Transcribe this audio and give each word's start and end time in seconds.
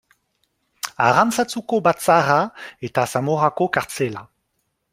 Arantzazuko 1.07 1.79
batzarra 1.89 2.39
eta 2.89 3.05
Zamorako 3.13 3.69
kartzela. 3.77 4.25